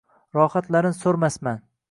Rohatlarin 0.37 0.97
so’rmasman. 1.03 1.63